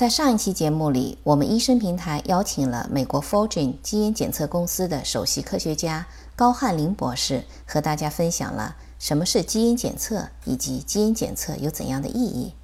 [0.00, 12.54] 在上一期节目里，我们医生平台邀请了美国 ForGen 基因检测公司的首席科学家高汉林博士，和大家分享了什么是基因检测以及基因检测有怎样的意义。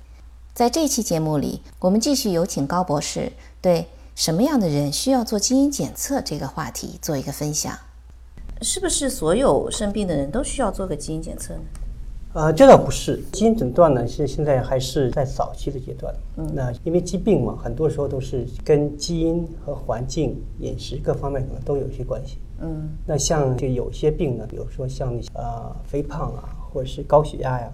[0.54, 7.78] 在这期节目里，我们继续有请高博士对什么样的人需要做基因检测这个话题做一个分享。
[8.62, 11.60] 是不是所有生病的人都需要做个基因检测呢？
[12.36, 16.14] 呃，这倒不是，基因诊断呢，现现在还是在早期的阶段。
[16.36, 22.37] 嗯，那因为疾病嘛，很多时候都是跟基因和环境、饮食各方面可能都有一些关系。
[22.60, 27.73] 嗯，那像这有些病呢，比如说像那些呃肥胖啊，或者是高血压呀，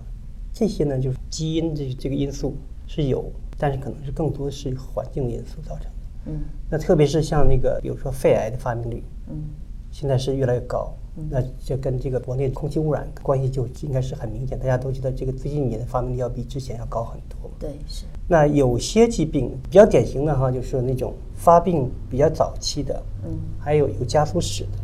[0.53, 2.55] 这些呢就是基因这这个因素
[2.87, 3.25] 是有，
[3.59, 5.91] 但是可能是更多的是环境因素造成的。
[6.27, 6.41] 嗯，
[6.71, 9.43] 那特别是像那个比如说肺癌的发病率，嗯，
[9.91, 10.95] 现在是越来越高。
[11.29, 17.51] 那这跟这个国内空气污染关系就应该是很明显，大家都觉得这个最近年的发病率要比之前要高很多。
[17.59, 18.07] 对，是。
[18.27, 24.79] 那有些疾病比较典型的哈，就是那种发病比较早期的，嗯，还有有家族史的，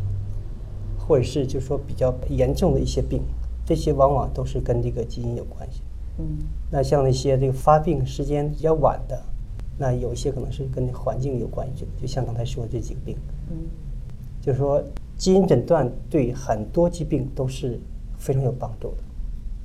[0.98, 3.22] 或者是就是说比较严重的一些病，
[3.64, 5.80] 这些往往都是跟这个基因有关系。
[6.18, 6.26] 嗯，
[6.70, 9.18] 那像那些这个发病时间比较晚的，
[9.78, 13.16] 那有一些可能是跟环境有关系，就像刚才说的这几个病。
[13.50, 13.56] 嗯，
[14.42, 14.84] 就是说。
[15.18, 17.78] 基因诊断对很多疾病都是
[18.16, 19.02] 非常有帮助的，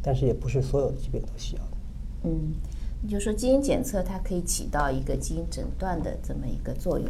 [0.01, 1.69] 但是也不是所有的疾病都需要的。
[2.23, 2.53] 嗯，
[3.03, 7.07] 你就说基因检测它可以起到一个基因诊断的这么一个作用，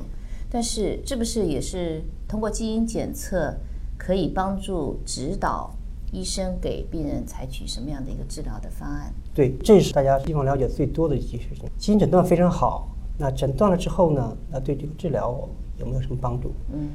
[0.50, 3.56] 但是是不是也是通过基因检测
[3.98, 5.74] 可以帮助指导
[6.12, 9.14] 医生给病人采取什么样的一个治疗的方案？
[9.34, 11.64] 对，这是大家希望了解最多的一件事情。
[11.78, 15.48] 基因诊断非常好，那诊断了之后呢，那对这个治疗
[15.80, 16.52] 有没有什么帮助？
[16.74, 16.90] 嗯。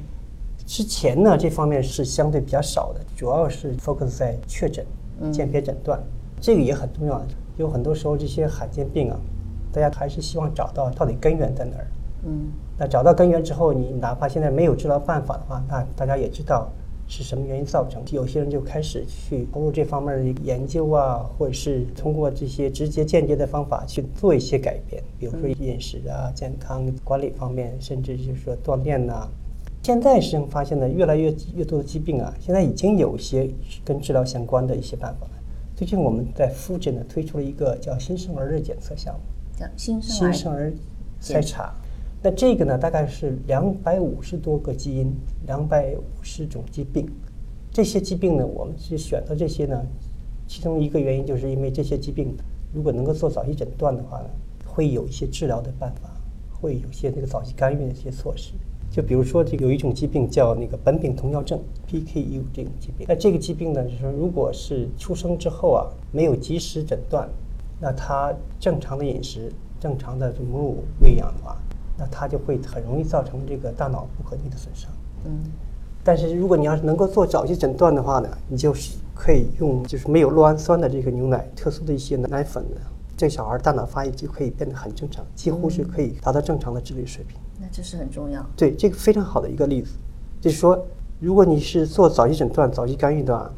[0.68, 4.84] 之前呢，这方面是相对比较少的，主要是 focus 在确诊、
[5.32, 5.98] 鉴别诊断，
[6.42, 7.22] 这个也很重要。
[7.56, 9.18] 有很多时候这些罕见病啊，
[9.72, 11.86] 大家还是希望找到到底根源在哪儿。
[12.26, 16.70] 嗯，那找到根源之后，你哪怕现在没有治疗办法的话，那大家也知道
[17.06, 18.02] 是什么原因造成。
[18.12, 29.26] 有些人就开始去投入这方面的研究啊，或者是通过这些直接、间接的方法去做一些改变，比如说饮食啊、健康管理方面，甚至就是说锻炼呐。
[29.82, 33.48] 现在实际上发现呢，越来越越多的疾病啊，现在已经有一些
[33.84, 35.32] 跟治疗相关的一些办法了。
[35.74, 39.20] 最近我们在复诊呢推出了一个叫新生儿的检测项目，
[39.58, 40.72] 叫新新生儿
[41.22, 41.72] 筛查。
[42.22, 45.10] 那这个呢，大概是两百五十多个基因，
[45.46, 47.08] 两百五十种疾病。
[47.70, 49.80] 这些疾病呢，我们是选择这些呢，
[50.46, 52.36] 其中一个原因就是因为这些疾病
[52.74, 54.28] 如果能够做早期诊断的话呢，
[54.66, 56.10] 会有一些治疗的办法，
[56.60, 58.52] 会有些那个早期干预的一些措施。
[58.98, 61.56] 就比如说，这个有一种疾病叫那个苯丙酮尿症
[61.88, 63.06] （PKU） 这种疾病。
[63.08, 67.28] 那这个疾病呢，就是说，如果是出生之后啊，没有及时诊断，
[67.80, 71.56] 那他正常的饮食、正常的母乳喂养的话，
[71.96, 74.90] 那他就会很容易造成这个大脑不可逆的损伤。
[75.26, 75.44] 嗯。
[76.02, 82.80] 但是如果你要是能够做早期诊断的话呢，你就是可以用就是没有酪氨酸的这个牛奶、特殊的一些奶粉呢，
[83.18, 87.36] 这小孩大脑发育就可以变得很正常，几乎是可以达到正常的智力水平。
[87.60, 88.46] 那这是很重要。
[88.56, 89.90] 对，这个非常好的一个例子，
[90.40, 90.86] 就是说，
[91.18, 93.50] 如果你是做早期诊断、早期干预的话，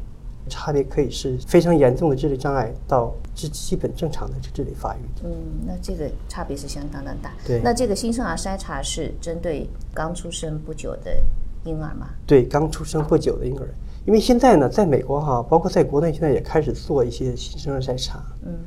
[0.49, 4.99] 差别可以是非常严重的智力障碍到基基本正常的智力发育。
[5.23, 5.29] 嗯，
[5.67, 7.31] 那这个差别是相当的大。
[7.45, 7.61] 对。
[7.63, 11.23] 那这个新生儿筛查是针对刚出生不久的
[11.65, 12.09] 婴儿吗？
[12.25, 13.69] 对，刚出生不久的婴儿，
[14.07, 18.23] 因为现在呢，在美国哈，包括在国内，现在也开始做一些新生儿筛查。
[18.43, 18.57] 嗯。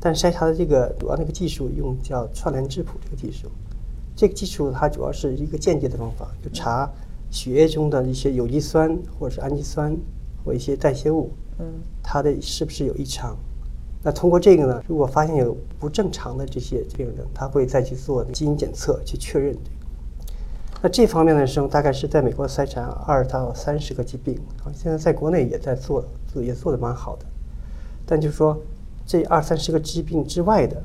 [0.00, 3.48] 但筛查的这个主要那个技术用叫串联质谱这个技术。
[4.16, 6.90] 这个技术它主要是一个间接的方法，就查
[7.30, 9.96] 血液中的一些有机酸或者是氨基酸
[10.44, 11.66] 或一些代谢物，嗯，
[12.02, 13.36] 它的是不是有异常？
[14.02, 19.54] 那通过这个呢，如果发现有不正常的这些病人，他会再去做基因检测去确认。
[20.82, 27.26] 那这方面的时候，大概是在美国筛查二到三十个疾病，啊，现在在国内也在做，做也做的蛮好的。
[28.06, 28.58] 但就是说，
[29.10, 30.80] 这二三十个疾病之外的，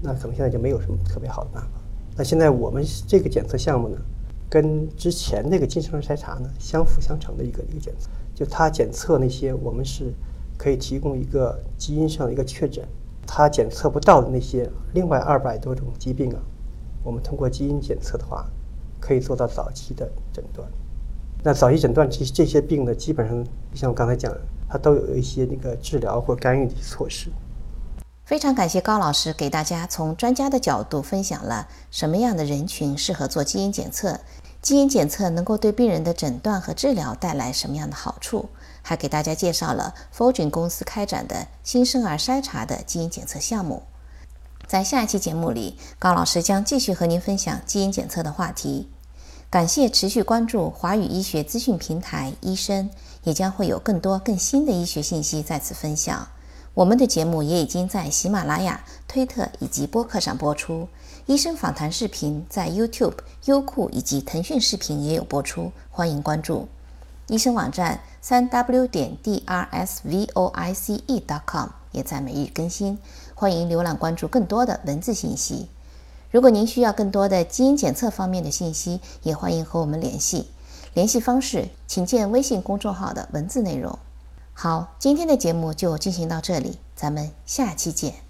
[0.00, 1.68] 那可能现在就没有什么特别好的办法。
[2.16, 3.98] 那现在我们这个检测项目呢，
[4.48, 10.14] 跟之前那个精生儿筛查呢相辅相成的一个一个检测，就它检测那些我们是
[10.56, 12.82] 可以提供一个基因上的一个确诊，
[13.26, 16.40] 它检测不到的那些另外二百多种疾病啊，
[17.04, 18.48] 我们通过基因检测的话，
[18.98, 20.66] 可以做到早期的诊断。
[21.44, 23.44] 那早期诊断这这些病呢，基本上
[23.74, 24.34] 像我刚才讲，
[24.70, 27.28] 它都有一些那个治疗或干预的措施。
[28.28, 34.20] 非常感谢高老师给大家从专家的角度分享了什么样的人群适合做基因检测，
[34.60, 38.50] 基因检测能够对病人的诊断和治疗带来什么样的好处，
[38.82, 43.84] 还给大家介绍了 Fulgent 公司开展的新生儿筛查的基因检测项目。
[44.66, 48.90] 在下一期节目里，高老师将继续和您分享基因检测的话题。
[49.48, 52.90] 感谢持续关注华语医学资讯平台，医生
[53.22, 56.28] 也将会有更多更新的医学信息在此分享。
[56.78, 60.86] 我们的节目也已经在喜马拉雅、推特以及播客上播出，
[61.26, 63.14] 医生访谈视频在 YouTube、
[63.46, 66.68] 优酷以及腾讯视频也有播出，欢迎关注。
[67.26, 70.20] 医生网站三 w 点 drsvoice.com
[71.90, 72.96] 也在每日更新，
[73.34, 75.66] 欢迎浏览关注更多的文字信息。
[76.30, 80.46] 如果您需要更多的基因检测方面的信息，也欢迎和我们联系。
[80.94, 83.98] 联系方式请见微信公众号的文字内容。
[84.60, 88.27] 好，今天的节目就进行到这里，咱们下期见。